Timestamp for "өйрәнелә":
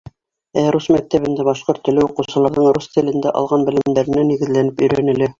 4.87-5.29